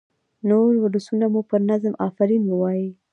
[0.49, 2.89] نور ولسونه مو پر نظم آفرین ووايي.